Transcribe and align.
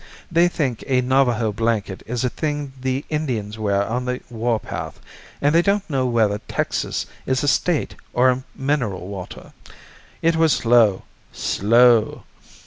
They 0.31 0.47
think 0.47 0.83
a 0.87 1.01
Navajo 1.01 1.51
blanket 1.53 2.01
is 2.07 2.23
a 2.23 2.29
thing 2.31 2.73
the 2.81 3.05
Indians 3.09 3.59
wear 3.59 3.85
on 3.87 4.05
the 4.05 4.19
war 4.31 4.59
path, 4.59 4.99
and 5.39 5.53
they 5.53 5.61
don't 5.61 5.87
know 5.87 6.07
whether 6.07 6.39
Texas 6.47 7.05
is 7.27 7.43
a 7.43 7.47
state, 7.47 7.93
or 8.11 8.31
a 8.31 8.43
mineral 8.55 9.07
water. 9.07 9.53
It 10.23 10.35
was 10.37 10.53
slow 10.53 11.03
slow. 11.31 12.23